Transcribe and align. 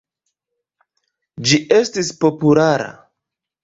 Ĝi 1.51 1.61
estis 1.79 2.13
populara. 2.27 2.93